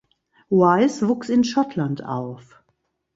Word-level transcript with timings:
Wyse 0.49 1.07
wuchs 1.07 1.29
in 1.29 1.43
Schottland 1.43 2.03
auf. 2.03 2.63